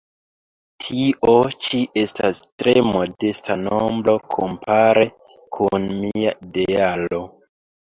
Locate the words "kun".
5.59-5.89